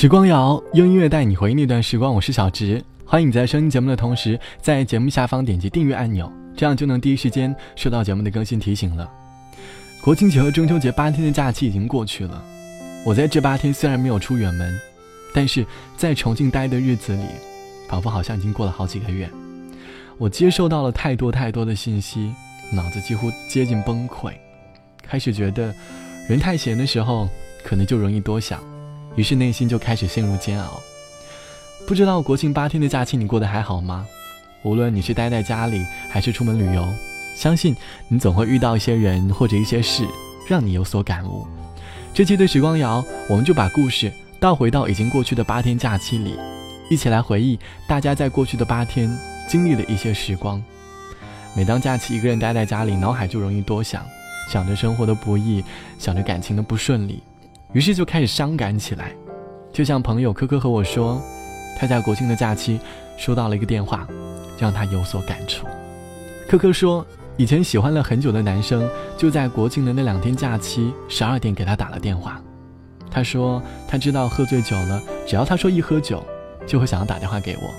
[0.00, 9.10] 时光谣用音乐带你回忆那段时光，我是小直，欢迎你在收听节目的同时，在节目下方点击订阅按钮，这样就能第一时间收到节目的更新提醒了。
[10.00, 12.40] 国庆节和中秋节八天的假期已经过去了，
[13.04, 14.72] 我在这八天虽然没有出远门，
[15.34, 15.66] 但是
[15.96, 17.24] 在重庆待的日子里，
[17.88, 19.28] 仿佛好像已经过了好几个月。
[20.16, 22.32] 我接受到了太多太多的信息，
[22.70, 24.32] 脑子几乎接近崩溃，
[25.02, 25.74] 开始觉得
[26.28, 27.28] 人太闲的时候，
[27.64, 28.62] 可能就容易多想。
[29.18, 30.80] 于是内心就开始陷入煎熬。
[31.88, 34.06] 不知道国庆八天的假期你过得还好吗？
[34.62, 36.86] 无论你是待在家里还是出门旅游，
[37.34, 37.74] 相信
[38.06, 40.06] 你总会遇到一些人或者一些事，
[40.48, 41.44] 让你有所感悟。
[42.14, 46.36] 这期的时光谣，我们就把故事倒回到已经过去的八天假期里，
[46.88, 47.58] 一起来回忆
[47.88, 49.10] 大家在过去的八天
[49.48, 50.62] 经历的一些时光。
[51.56, 54.06] 每当假期一个人待在家里，脑海就容易多想，
[54.52, 55.64] 想着生活的不易，
[55.98, 57.20] 想着感情的不顺利。
[57.72, 59.12] 于是就开始伤感起来，
[59.72, 61.20] 就像朋友科科和我说，
[61.78, 62.80] 他在国庆的假期
[63.18, 64.08] 收到了一个电话，
[64.58, 65.66] 让他有所感触。
[66.48, 68.88] 科科说，以前喜欢了很久的男生，
[69.18, 72.40] 就在国庆的那两天假期十二点给他打了电话。
[73.10, 76.24] 他说他知道喝醉酒了，只要他说一喝酒，
[76.66, 77.70] 就会想要打电话给我。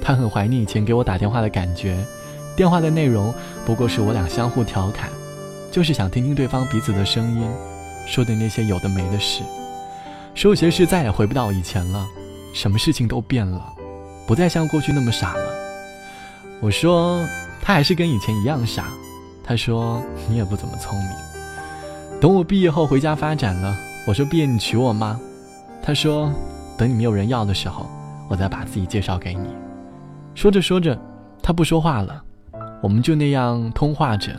[0.00, 1.98] 他很怀念以前给我打电话的感觉，
[2.56, 3.34] 电话的内容
[3.66, 5.10] 不过是我俩相互调侃，
[5.72, 7.42] 就是想听听对方彼此的声音。
[8.06, 9.42] 说的那些有的没的事，
[10.34, 12.06] 说有些事再也回不到以前了，
[12.54, 13.62] 什么事情都变了，
[14.26, 15.50] 不再像过去那么傻了。
[16.60, 17.24] 我说
[17.62, 18.86] 他还是跟以前一样傻，
[19.44, 21.10] 他说你也不怎么聪明。
[22.20, 23.76] 等我毕业后回家发展了，
[24.06, 25.18] 我说毕业你娶我吗？
[25.82, 26.30] 他说
[26.76, 27.88] 等你没有人要的时候，
[28.28, 29.48] 我再把自己介绍给你。
[30.34, 30.98] 说着说着，
[31.42, 32.22] 他不说话了，
[32.82, 34.38] 我们就那样通话着，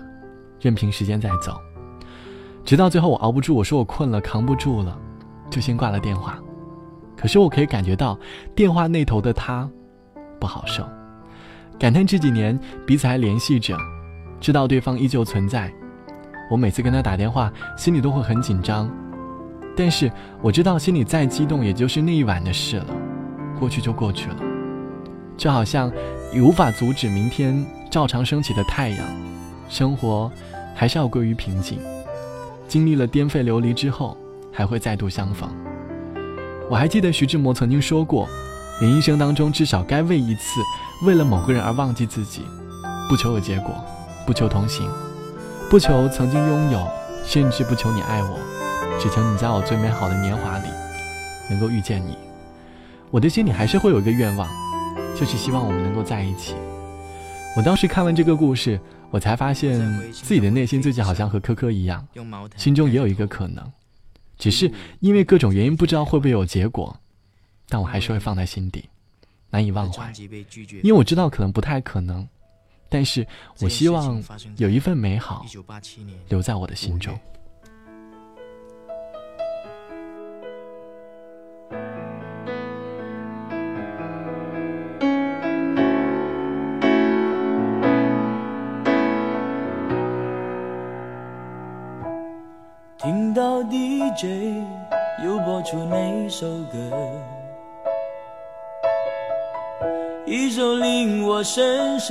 [0.60, 1.60] 任凭时间在走。
[2.64, 4.98] 直到最后，我熬不住，我说我困了，扛不住了，
[5.50, 6.40] 就先挂了电话。
[7.18, 8.18] 可是我可以感觉到
[8.56, 9.70] 电话那头的他
[10.40, 10.84] 不好受，
[11.78, 13.78] 感叹这几年彼此还联系着，
[14.40, 15.72] 知道对方依旧存在。
[16.50, 18.90] 我每次跟他打电话，心里都会很紧张，
[19.76, 22.88] 但是我知道心里再激动，也就是那一晚的事了，
[23.60, 24.36] 过去就过去了。
[25.38, 25.92] 就好像
[26.34, 29.00] 你无法阻止明天照常升起的太阳，
[29.70, 30.32] 生活
[30.76, 31.80] 还是要归于平静。
[32.72, 34.16] 经历了颠沛流离之后，
[34.50, 35.50] 还会再度相逢。
[36.70, 38.30] 我还记得徐志摩曾经说过，
[38.80, 40.62] 人一生当中至少该为一次，
[41.06, 42.44] 为了某个人而忘记自己，
[43.10, 43.76] 不求有结果，
[44.26, 44.90] 不求同行，
[45.70, 46.88] 不求曾经拥有，
[47.26, 48.40] 甚至不求你爱我，
[48.98, 50.68] 只求你在我最美好的年华里，
[51.50, 52.16] 能够遇见你。
[53.10, 54.48] 我的心里还是会有一个愿望，
[55.14, 56.56] 就是希望我们能够在一起。
[57.56, 58.80] 我当时看完这个故事。
[59.12, 59.78] 我才发现
[60.14, 62.08] 自己的内心最近好像和科科一样，
[62.56, 63.70] 心中也有一个可能，
[64.38, 66.98] 只是因为各种原因不知道会不会有结果，
[67.68, 68.86] 但我还是会放在心底，
[69.50, 70.14] 难以忘怀，
[70.82, 72.26] 因为我知道可能不太可能，
[72.88, 73.28] 但是
[73.60, 74.24] 我希望
[74.56, 75.46] 有一份美好
[76.30, 77.20] 留在我的心中。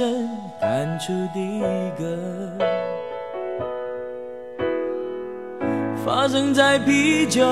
[0.01, 0.27] 深
[0.59, 2.17] 感触的歌，
[5.95, 7.43] 发生在啤酒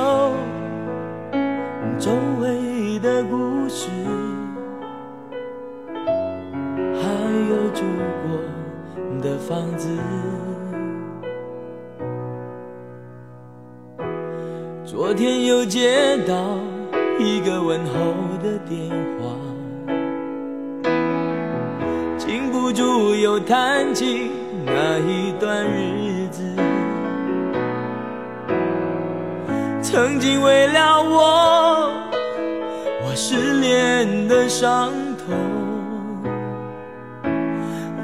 [1.99, 2.11] 周
[2.41, 3.91] 围的故事，
[5.93, 7.11] 还
[7.51, 7.85] 有住
[8.23, 8.41] 过
[9.21, 9.91] 的房子。
[14.87, 16.35] 昨天又接到
[17.19, 17.93] 一个问候
[18.43, 18.89] 的电
[19.21, 19.37] 话，
[22.79, 24.31] 住又谈起
[24.65, 26.45] 那一段日子。
[29.83, 31.91] 曾经为了我，
[33.05, 35.35] 我失恋的伤痛，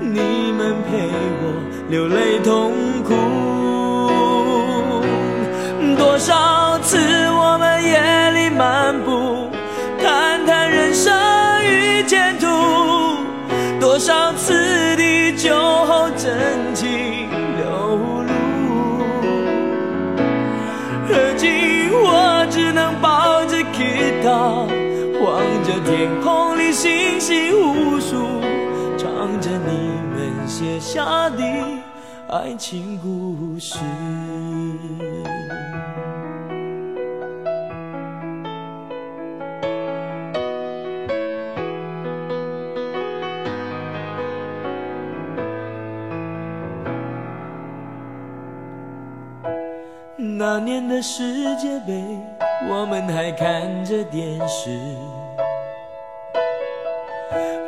[0.00, 1.54] 你们陪我
[1.88, 2.72] 流泪痛
[3.04, 3.14] 哭，
[5.96, 6.53] 多少。
[16.24, 16.88] 真情
[17.58, 17.68] 流
[18.24, 18.32] 露，
[21.06, 23.84] 而今我只能抱着吉
[24.22, 24.32] 他，
[25.20, 28.40] 望着天空里星星无数，
[28.96, 31.42] 唱着你们写下的
[32.30, 33.76] 爱情故事。
[50.46, 52.04] 那年的世界杯，
[52.68, 54.78] 我们还看着电视，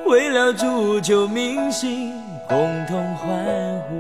[0.05, 2.13] 为了足球明星
[2.47, 3.35] 共同欢
[3.89, 3.97] 呼。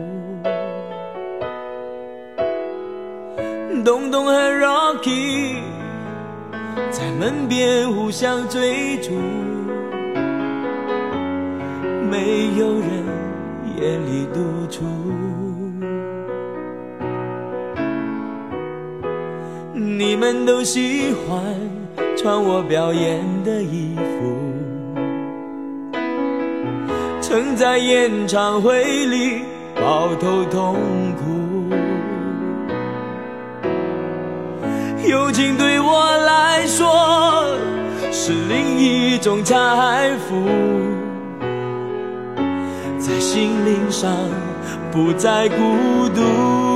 [3.82, 5.56] 东东和 Rocky
[6.90, 9.14] 在门边互相追逐，
[12.10, 13.06] 没有人
[13.80, 14.84] 夜里独处。
[19.98, 21.42] 你们都喜欢
[22.18, 24.36] 穿我表演的衣服，
[27.22, 29.40] 曾在演唱会里
[29.74, 30.76] 抱头痛
[31.16, 31.24] 哭。
[35.08, 37.56] 友情对我来说
[38.12, 40.44] 是另一种财富，
[42.98, 44.12] 在心灵上
[44.92, 45.56] 不再孤
[46.14, 46.75] 独。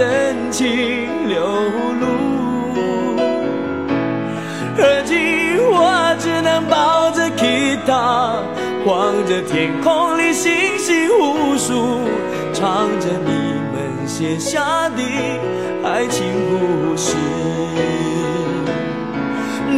[0.00, 0.66] 真情
[1.28, 1.44] 流
[2.00, 2.06] 露，
[4.78, 8.42] 而今我只能抱着吉他，
[8.86, 12.08] 望着天空里星星无数，
[12.54, 15.02] 唱着你们写下的
[15.84, 17.14] 爱情故事。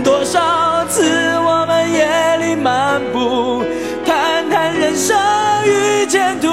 [0.04, 3.64] 多少次我们夜里漫步，
[4.06, 5.18] 谈谈人生
[5.66, 6.48] 与前途；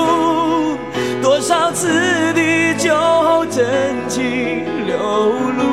[1.22, 2.29] 多少次
[3.60, 3.68] 真
[4.08, 4.24] 情
[4.88, 4.98] 流
[5.58, 5.64] 露。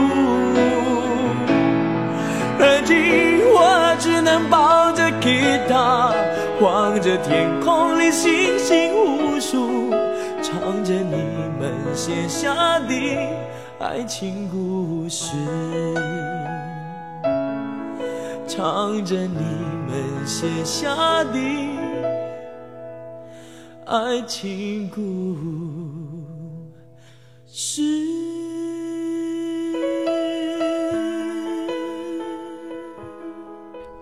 [2.58, 5.38] 而今我只能抱着吉
[5.68, 6.12] 他，
[6.60, 9.92] 望着天空里星星无数，
[10.42, 11.14] 唱着你
[11.60, 12.92] 们写下的
[13.78, 15.36] 爱情故事。
[18.48, 19.44] 唱着你
[19.86, 20.88] 们写下
[21.22, 21.38] 的
[23.84, 26.15] 爱情故事。
[27.58, 27.80] 是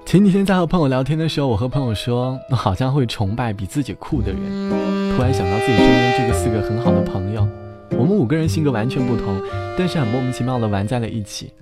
[0.05, 4.41] 前几天在和朋友聊天的时候，我和朋友说，我好像会崇拜比自己酷的人。
[5.15, 7.47] 突然想到自己身边这个四个很好的朋友，
[7.93, 9.41] 我们五个人性格完全不同，
[9.79, 11.53] 但是很莫名其妙的玩在了一起。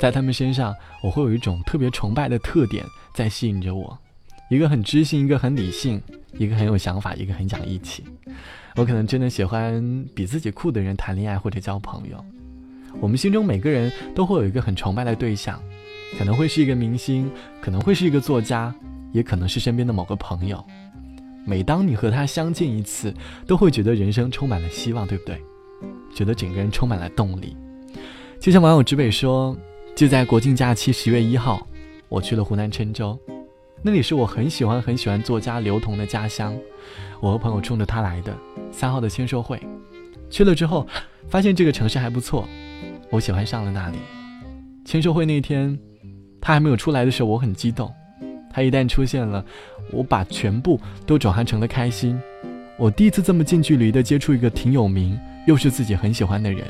[0.00, 0.72] 在他们身上，
[1.02, 3.98] 我会有一种特别崇拜的特点在吸引着我，
[4.48, 6.00] 一个很知性，一个很理性，
[6.38, 8.04] 一个很有想法，一个很讲义气。
[8.76, 12.24] 我可能真的喜欢比自己酷的人谈恋爱或者交朋友。
[13.00, 15.60] 我们心中每个人都会有一个很崇拜的对象，
[16.18, 17.30] 可能会是一个明星，
[17.60, 18.74] 可能会是一个作家，
[19.12, 20.64] 也可能是身边的某个朋友。
[21.44, 23.12] 每当你和他相见一次，
[23.46, 25.40] 都会觉得人生充满了希望，对不对？
[26.14, 27.56] 觉得整个人充满了动力。
[28.38, 29.56] 就像网友直北说。
[29.94, 31.66] 就在国庆假期十月一号，
[32.08, 33.20] 我去了湖南郴州，
[33.82, 36.56] 那里是我很喜欢很喜欢作家刘同的家乡。
[37.20, 38.34] 我和朋友冲着他来的。
[38.72, 39.60] 三号的签售会，
[40.28, 40.84] 去了之后
[41.28, 42.48] 发现这个城市还不错，
[43.10, 43.98] 我喜欢上了那里。
[44.84, 45.78] 签售会那天，
[46.40, 47.92] 他还没有出来的时候，我很激动。
[48.52, 49.44] 他一旦出现了，
[49.92, 52.20] 我把全部都转换成了开心。
[52.76, 56.66] 我第一次这么近距离的接触一个挺有名又是自己很喜欢的人。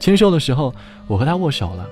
[0.00, 0.74] 签售的时候，
[1.06, 1.86] 我和他握手了。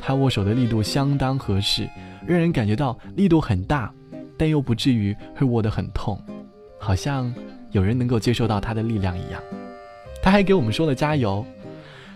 [0.00, 1.88] 他握手的力度相当合适，
[2.26, 3.90] 让人感觉到力度很大，
[4.36, 6.20] 但又不至于会握得很痛，
[6.78, 7.32] 好像
[7.74, 9.42] 有人能够接受到他的力量一样。
[10.22, 11.44] 他还给我们说了加油。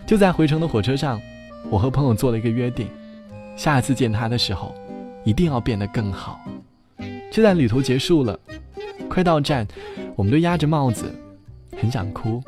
[0.07, 1.21] 就在回程的火车上，
[1.69, 2.87] 我和朋友做了一个约定：
[3.57, 4.73] 下次见他的时候，
[5.25, 6.39] 一定要变得更好。
[7.29, 8.39] 就在旅途结束了，
[9.09, 9.67] 快到站，
[10.15, 11.13] 我们都压着帽子，
[11.77, 12.41] 很想哭，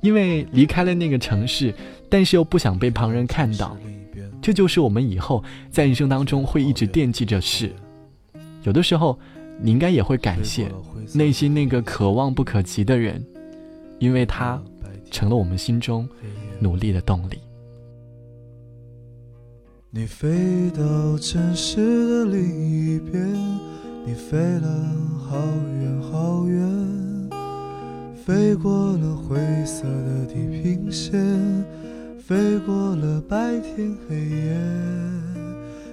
[0.00, 1.72] 因为离开了那个城市，
[2.08, 3.76] 但是又不想被旁人看到。
[4.42, 7.70] 这就是我们以后在人生当中会一直惦记着事。
[8.62, 9.16] 有的时候，
[9.62, 10.70] 你应该也会感谢
[11.14, 13.24] 内心那个可望不可及的人，
[13.98, 14.62] 因为他
[15.10, 16.08] 成了我们心中
[16.58, 17.38] 努力的动力。
[19.90, 23.26] 你飞到城市的另一边，
[24.06, 24.68] 你飞了
[25.18, 25.36] 好
[25.80, 27.30] 远好远，
[28.24, 31.20] 飞过了灰色的地平线。
[32.18, 34.56] 飞过了白天黑夜，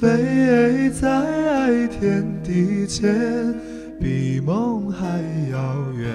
[0.00, 3.54] 飞在天地间，
[4.00, 5.06] 比梦还
[5.52, 6.10] 遥远。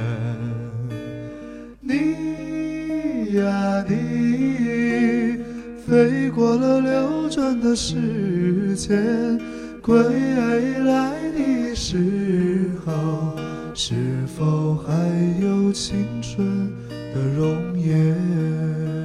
[1.82, 5.38] 你呀你，
[5.86, 9.40] 飞过了流转的时间，
[9.84, 13.38] 归来的时候，
[13.76, 13.94] 是
[14.36, 14.94] 否还
[15.40, 16.44] 有青春
[17.14, 19.05] 的容颜？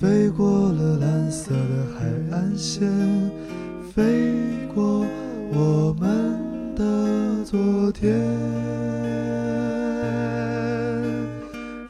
[0.00, 2.90] 飞过了蓝色的海岸线，
[3.94, 4.32] 飞
[4.74, 5.04] 过
[5.52, 8.18] 我们的昨天，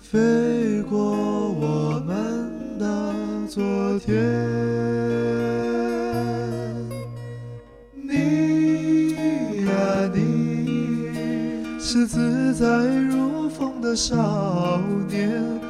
[0.01, 0.99] 飞过
[1.53, 2.51] 我们
[2.81, 3.15] 的
[3.47, 3.63] 昨
[4.01, 4.17] 天。
[7.95, 9.15] 你
[9.67, 9.71] 呀
[10.13, 11.13] 你，
[11.79, 15.70] 是自在如风的少年。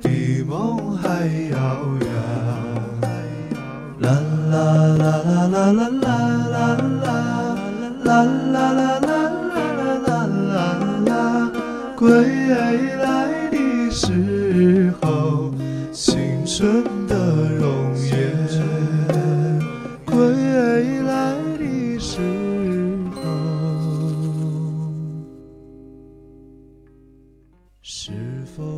[0.00, 1.58] 比梦还遥
[2.00, 2.08] 远
[3.98, 4.08] 啦
[4.50, 4.58] 啦
[4.96, 6.03] 啦啦啦啦啦。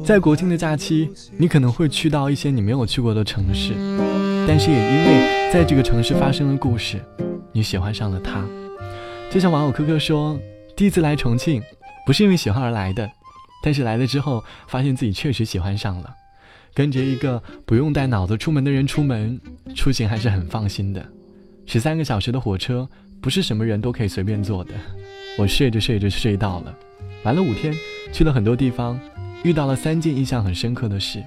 [0.07, 3.73] 在国庆的假期，你可能会去到一些你没有去过的城市，
[4.47, 7.05] 但是也因为在这个城市发生了故事，
[7.51, 8.47] 你喜欢上了他。
[9.33, 10.39] 就像网友科科说，
[10.77, 11.61] 第一次来重庆，
[12.07, 13.11] 不是因为喜欢而来的，
[13.65, 16.15] 但是来了之后，发现自己确实喜欢上了。
[16.73, 19.41] 跟着一个不用带脑子出门的人出门，
[19.75, 21.05] 出行还是很放心的。
[21.67, 22.89] 十三个小时的火车，
[23.21, 24.71] 不是什么人都可以随便坐的。
[25.37, 26.73] 我睡着睡着睡到了，
[27.25, 27.75] 玩了五天，
[28.13, 28.97] 去了很多地方。
[29.47, 31.23] 遇到了三件印象很深刻的事，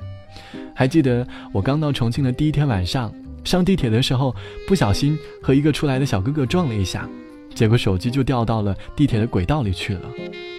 [0.75, 3.13] 还记得我刚到重庆的第一天晚上，
[3.45, 4.35] 上地铁的时候
[4.67, 7.07] 不小心和一个出来的小哥哥撞了一下，
[7.55, 10.01] 结果手机就掉到了地铁的轨道里去了。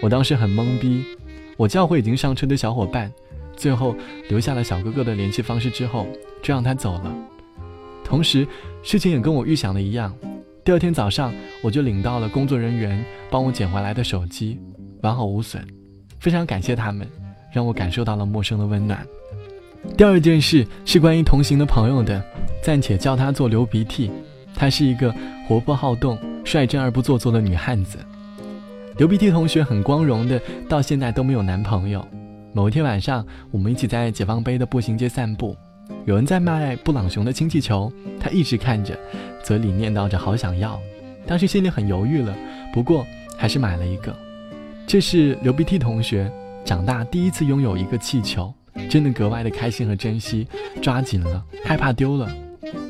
[0.01, 1.05] 我当时很懵逼，
[1.59, 3.13] 我叫回已经上车的小伙伴，
[3.55, 3.95] 最后
[4.31, 6.07] 留下了小哥哥的联系方式之后，
[6.43, 7.15] 就让他走了。
[8.03, 8.49] 同时，
[8.83, 10.17] 事情也跟我预想的一样，
[10.65, 11.31] 第二天早上
[11.63, 14.59] 我就领到了工作人员帮我捡回来的手机，
[15.03, 15.63] 完好无损，
[16.19, 17.07] 非常感谢他们。
[17.51, 19.07] 让我感受到了陌生的温暖。
[19.97, 22.23] 第二件事是关于同行的朋友的，
[22.63, 24.11] 暂且叫她做流鼻涕。
[24.55, 25.15] 她是一个
[25.49, 27.99] 活泼好动、率真而不做作的女汉子。
[28.99, 30.39] 流鼻涕同学很光荣的，
[30.69, 32.07] 到现在都没有男朋友。
[32.53, 35.57] 某一天晚上，我们一起在解放碑的步行街散步，
[36.05, 38.99] 有人在卖布朗熊的氢气球，她一直看着，
[39.43, 40.79] 嘴里念叨着好想要。
[41.27, 42.37] 当时心里很犹豫了，
[42.75, 43.07] 不过
[43.39, 44.15] 还是买了一个。
[44.87, 46.31] 这是流鼻涕同学。
[46.65, 48.53] 长大第一次拥有一个气球，
[48.89, 50.47] 真的格外的开心和珍惜，
[50.81, 52.29] 抓紧了，害怕丢了。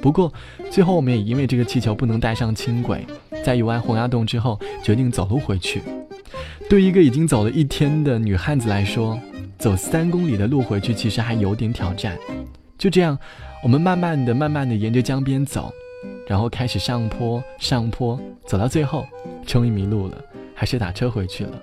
[0.03, 0.33] 不过
[0.71, 3.07] 最后我们也因为这个气球不能带上轻轨，
[3.45, 5.83] 在游完洪崖洞之后，决定走路回去。
[6.69, 9.19] 对一个已经走了一天的女汉子来说，
[9.59, 12.17] 走三公里的路回去其实还有点挑战。
[12.79, 13.19] 就这样，
[13.63, 15.73] 我们慢慢的、慢慢的沿着江边走，
[16.27, 19.07] 然后开始上坡、上坡，走到最后，
[19.47, 20.17] 终于迷路了，
[20.55, 21.61] 还是打车回去了。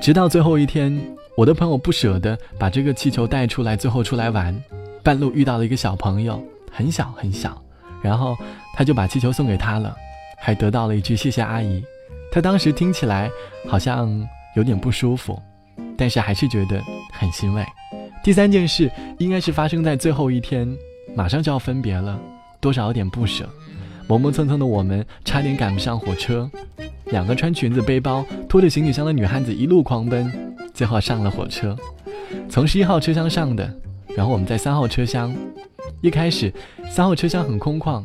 [0.00, 0.98] 直到最后一天，
[1.36, 4.54] 我的朋友不舍得把这个气球带出来，最后出来玩，
[5.02, 7.60] 半路遇到了一个小朋友，很小很小，
[8.02, 8.36] 然后
[8.74, 9.94] 他就把气球送给他了，
[10.38, 11.82] 还得到了一句谢谢阿姨。
[12.30, 13.30] 他当时听起来
[13.66, 15.40] 好像有点不舒服，
[15.96, 17.64] 但是还是觉得很欣慰。
[18.22, 20.68] 第三件事应该是发生在最后一天，
[21.14, 22.18] 马上就要分别了，
[22.60, 23.48] 多少有点不舍。
[24.08, 26.50] 磨磨蹭蹭的我们差点赶不上火车，
[27.10, 31.76] 两个穿裙子、背包、拖着行李箱的女汉子一路狂奔，最后上了火车。
[32.48, 33.70] 从十一号车厢上的，
[34.16, 35.36] 然后我们在三号车厢。
[36.00, 36.52] 一开始
[36.88, 38.02] 三号车厢很空旷，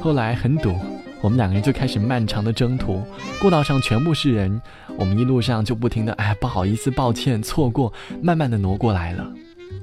[0.00, 0.74] 后来很堵，
[1.22, 3.00] 我们两个人就开始漫长的征途。
[3.40, 4.60] 过道上全部是人，
[4.98, 9.26] 我们一路上就不停的哎不好意思、抱歉、错过，慢慢的挪过来了。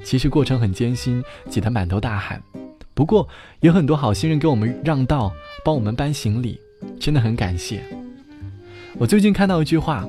[0.04, 2.40] 其实过程很艰辛，挤得满头大汗。
[2.94, 3.28] 不过
[3.62, 5.32] 有很多好心人给我们让道，
[5.66, 6.60] 帮我们搬行李，
[7.00, 7.84] 真的很感谢。
[8.98, 10.08] 我最近看到一句话：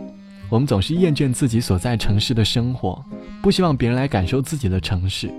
[0.51, 3.03] 我们总是厌倦自己所在城市的生活，
[3.41, 5.33] 不希望别人来感受自己的城市。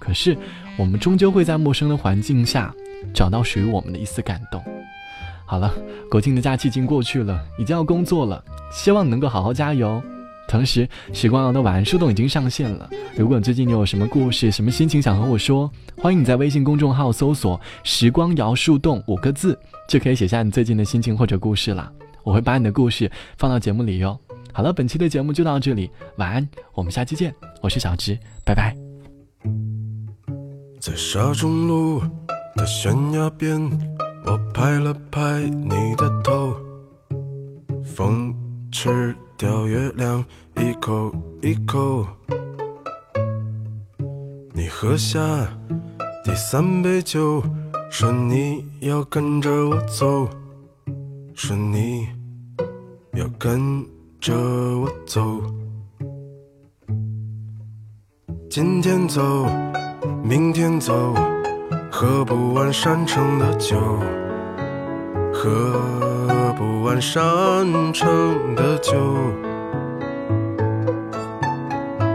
[0.00, 0.36] 可是
[0.76, 2.74] 我们终究会在陌生的环境下，
[3.14, 4.60] 找到属于我们的一丝感动。
[5.46, 5.72] 好了，
[6.10, 10.02] 国庆的假期已经过去了，已经要工作了，希望能够好好加油。
[10.52, 12.86] 同时，时光谣的晚安树洞已经上线了。
[13.16, 21.90] 如果最近你有什么故事、什么心情想和我说，欢迎你在微信公众号搜索“时光谣树洞”五个字，就可以写下你最近的心情或者故事了。
[22.22, 24.20] 我会把你的故事放到节目里哟。
[24.52, 27.34] 好了，本期的节目就到这里，晚安，我们下期见。
[27.62, 28.76] 我是小植，拜拜。
[30.78, 32.02] 在沙中路
[32.56, 33.58] 的悬崖边，
[34.26, 36.54] 我拍了拍你的头，
[37.82, 38.36] 风
[38.70, 39.16] 吃。
[39.42, 40.24] 掉月亮，
[40.58, 42.06] 一口一口。
[44.52, 45.18] 你喝下
[46.22, 47.42] 第三杯酒，
[47.90, 50.28] 说你要跟着我走，
[51.34, 52.06] 说你
[53.14, 53.84] 要跟
[54.20, 55.42] 着我走。
[58.48, 59.44] 今天走，
[60.22, 61.12] 明天走，
[61.90, 63.76] 喝不完山城的酒，
[65.34, 66.11] 喝。
[66.92, 68.92] 不完山城的酒，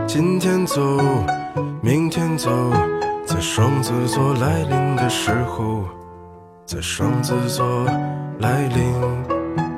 [0.05, 0.79] 今天走，
[1.81, 2.51] 明天走，
[3.25, 5.83] 在双子座来临的时候，
[6.63, 7.87] 在双子座
[8.37, 8.93] 来临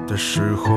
[0.06, 0.68] 的时候，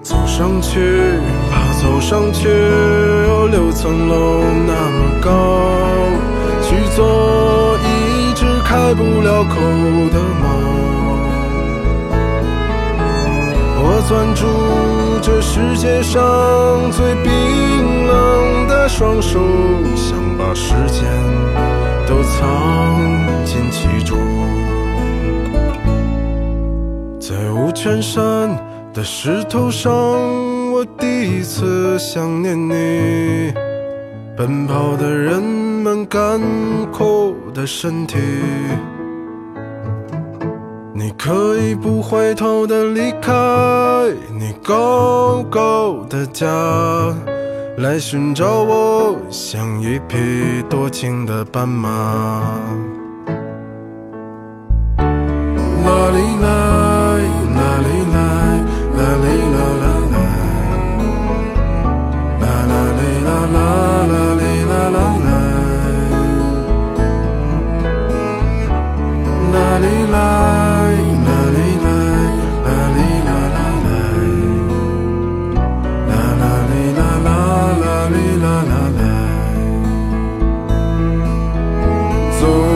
[0.00, 1.18] 走上去
[1.50, 5.60] 吧，走上去，有六层楼那么高，
[6.62, 9.60] 去做一只开不了口
[10.10, 10.73] 的猫。
[14.14, 14.46] 攥住
[15.20, 16.22] 这世界上
[16.92, 19.40] 最冰冷的双手，
[19.96, 21.02] 想把时间
[22.06, 22.96] 都藏
[23.44, 24.16] 进其中。
[27.18, 28.56] 在五泉山
[28.92, 29.90] 的石头上，
[30.72, 33.52] 我第一次想念你。
[34.36, 36.40] 奔跑的人们，干
[36.92, 38.18] 枯的身体。
[41.24, 43.32] 可以不回头的离开
[44.38, 46.46] 你高高的家，
[47.78, 52.42] 来寻找我，像一匹多情的斑马。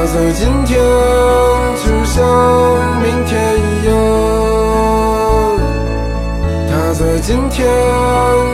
[0.00, 0.80] 它在今天。
[1.84, 2.24] 就像
[3.02, 3.92] 明天一样，
[6.70, 7.00] 他在。
[7.20, 7.68] 今天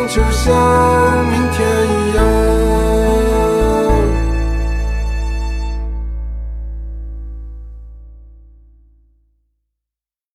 [0.08, 0.52] 就像
[1.30, 2.35] 明天一样。